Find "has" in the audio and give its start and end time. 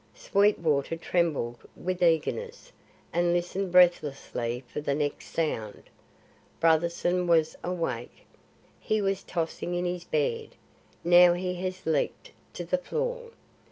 11.63-11.85